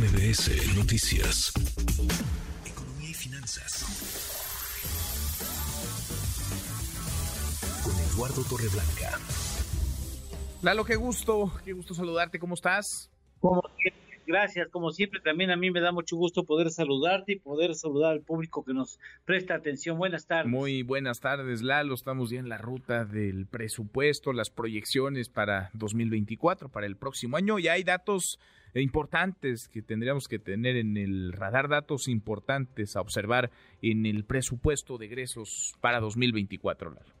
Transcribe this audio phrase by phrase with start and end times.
[0.00, 1.52] MBS Noticias.
[2.64, 3.84] Economía y finanzas.
[7.84, 9.18] Con Eduardo Torreblanca.
[10.62, 13.10] Lalo, qué gusto, qué gusto saludarte, ¿cómo estás?
[13.40, 13.62] Como
[14.30, 18.12] gracias, como siempre también a mí me da mucho gusto poder saludarte y poder saludar
[18.12, 19.98] al público que nos presta atención.
[19.98, 20.50] Buenas tardes.
[20.50, 21.94] Muy buenas tardes, Lalo.
[21.94, 27.58] Estamos ya en la ruta del presupuesto, las proyecciones para 2024, para el próximo año.
[27.58, 28.38] Y hay datos
[28.74, 33.50] importantes que tendríamos que tener en el radar, datos importantes a observar
[33.82, 37.19] en el presupuesto de egresos para 2024, Lalo.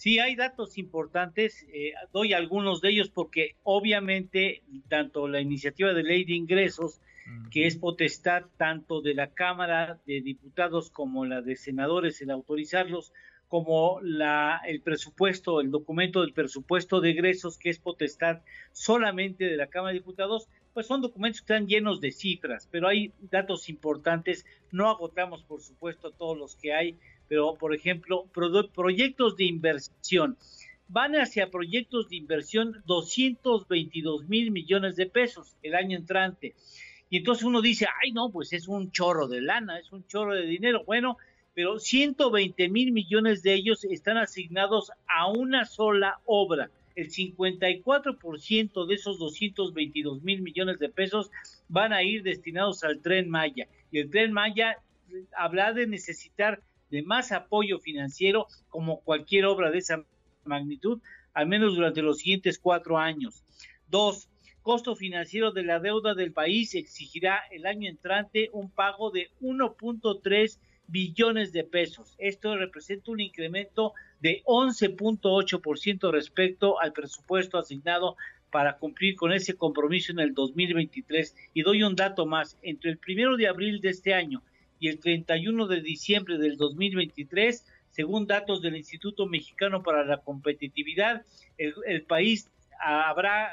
[0.00, 6.02] Sí, hay datos importantes, eh, doy algunos de ellos porque obviamente tanto la iniciativa de
[6.02, 7.02] ley de ingresos,
[7.50, 13.12] que es potestad tanto de la Cámara de Diputados como la de senadores el autorizarlos,
[13.48, 18.40] como la, el presupuesto, el documento del presupuesto de egresos, que es potestad
[18.72, 22.88] solamente de la Cámara de Diputados, pues son documentos que están llenos de cifras, pero
[22.88, 26.96] hay datos importantes, no agotamos por supuesto todos los que hay,
[27.30, 28.26] pero por ejemplo,
[28.74, 30.36] proyectos de inversión.
[30.88, 36.56] Van hacia proyectos de inversión 222 mil millones de pesos el año entrante.
[37.08, 40.34] Y entonces uno dice, ay no, pues es un chorro de lana, es un chorro
[40.34, 40.82] de dinero.
[40.84, 41.18] Bueno,
[41.54, 46.68] pero 120 mil millones de ellos están asignados a una sola obra.
[46.96, 51.30] El 54% de esos 222 mil millones de pesos
[51.68, 53.68] van a ir destinados al tren Maya.
[53.92, 54.78] Y el tren Maya
[55.36, 60.04] habrá de necesitar de más apoyo financiero como cualquier obra de esa
[60.44, 61.00] magnitud,
[61.32, 63.44] al menos durante los siguientes cuatro años.
[63.88, 64.28] Dos,
[64.62, 70.58] costo financiero de la deuda del país exigirá el año entrante un pago de 1.3
[70.86, 72.14] billones de pesos.
[72.18, 78.16] Esto representa un incremento de 11.8% respecto al presupuesto asignado
[78.50, 81.36] para cumplir con ese compromiso en el 2023.
[81.54, 82.58] Y doy un dato más.
[82.62, 84.42] Entre el primero de abril de este año
[84.80, 91.24] y el 31 de diciembre del 2023, según datos del Instituto Mexicano para la Competitividad,
[91.58, 93.52] el, país habrá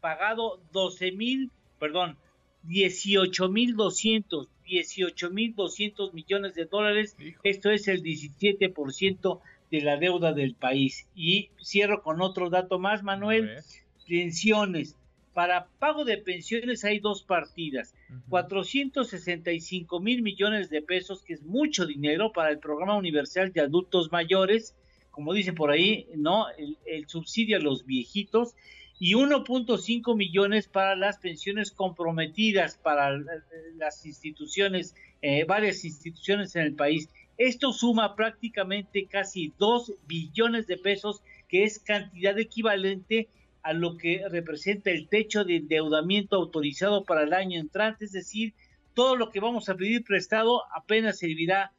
[0.00, 2.16] pagado 12 mil, perdón,
[2.64, 7.16] 18 mil 200, 18 mil 200 millones de dólares.
[7.44, 9.40] Esto es el 17%
[9.70, 11.06] de la deuda del país.
[11.14, 13.62] Y cierro con otro dato más, Manuel.
[14.08, 14.96] Pensiones.
[15.40, 17.94] Para pago de pensiones hay dos partidas,
[18.28, 24.12] 465 mil millones de pesos, que es mucho dinero para el programa universal de adultos
[24.12, 24.76] mayores,
[25.10, 26.44] como dice por ahí, ¿no?
[26.84, 28.54] El, subsidio a los viejitos,
[28.98, 33.18] y 1.5 millones para las pensiones comprometidas para
[33.78, 37.08] las instituciones, eh, varias instituciones en el país.
[37.38, 43.30] Esto suma prácticamente casi 2 billones de pesos, que es cantidad equivalente
[43.62, 48.54] a lo que representa el techo de endeudamiento autorizado para el año entrante, es decir,
[48.94, 51.72] todo lo que vamos a pedir prestado apenas servirá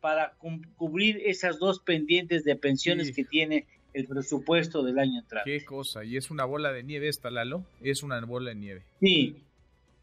[0.00, 0.34] para
[0.76, 5.58] cubrir esas dos pendientes de pensiones que tiene el presupuesto del año entrante.
[5.58, 8.82] Qué cosa, y es una bola de nieve esta, Lalo, es una bola de nieve.
[9.00, 9.36] Sí,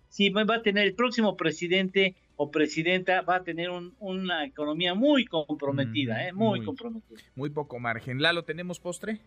[0.09, 3.69] sí, va a tener el próximo presidente o presidenta, va a tener
[3.99, 6.31] una economía muy comprometida, ¿eh?
[6.31, 7.19] muy, muy comprometida.
[7.35, 8.21] Muy poco margen.
[8.21, 9.19] Lalo, ¿tenemos postre?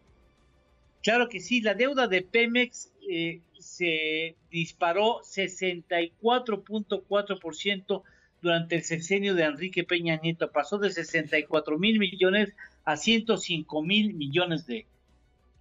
[1.02, 8.02] Claro que sí, la deuda de Pemex eh, se disparó 64.4%
[8.40, 12.54] durante el sexenio de Enrique Peña Nieto, pasó de 64 mil millones
[12.84, 14.86] a 105 mil millones de,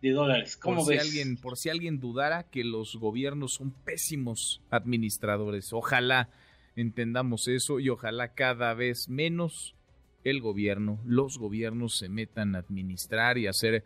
[0.01, 0.55] dólares.
[0.57, 6.29] ¿Cómo por Si alguien, por si alguien dudara que los gobiernos son pésimos administradores, ojalá
[6.75, 9.75] entendamos eso y ojalá cada vez menos
[10.23, 13.83] el gobierno, los gobiernos se metan a administrar y a hacer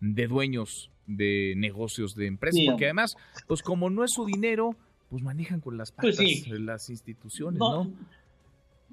[0.00, 3.16] de dueños de negocios de empresas, porque además,
[3.48, 4.76] pues como no es su dinero,
[5.10, 7.90] pues manejan con las pues patas las instituciones, ¿no?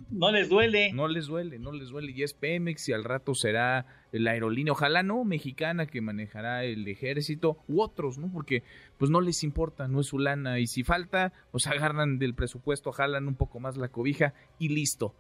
[0.10, 0.32] ¿no?
[0.32, 0.94] les duele.
[0.94, 2.14] No les duele, no les duele.
[2.16, 6.88] Y es Pemex y al rato será la aerolínea, ojalá no, mexicana que manejará el
[6.88, 8.32] ejército u otros, ¿no?
[8.32, 8.64] Porque
[8.98, 10.60] pues no les importa, no es su lana.
[10.60, 15.14] Y si falta, pues agarran del presupuesto, jalan un poco más la cobija y listo.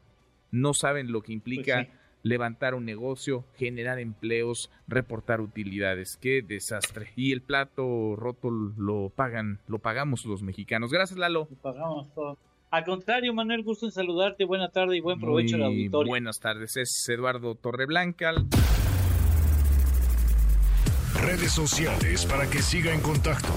[0.51, 1.75] No saben lo que implica.
[1.75, 6.17] Pues levantar un negocio, generar empleos, reportar utilidades.
[6.19, 7.11] Qué desastre.
[7.15, 10.91] Y el plato roto lo pagan, lo pagamos los mexicanos.
[10.91, 11.47] Gracias, Lalo.
[11.49, 12.37] Lo pagamos todo.
[12.71, 14.43] Al contrario, Manuel, gusto en saludarte.
[14.43, 16.09] Buena tarde y buen provecho la auditorio.
[16.09, 16.75] Buenas tardes.
[16.77, 18.33] Es Eduardo Torreblanca.
[21.21, 23.53] Redes sociales para que siga en contacto: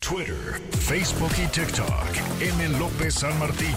[0.00, 0.34] Twitter,
[0.70, 2.42] Facebook y TikTok.
[2.42, 2.78] M.
[2.80, 3.74] López San Martín.